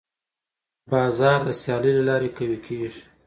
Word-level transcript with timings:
بازار 0.91 1.39
د 1.45 1.49
سیالۍ 1.61 1.91
له 1.97 2.03
لارې 2.09 2.29
قوي 2.37 2.57
کېږي. 2.65 3.01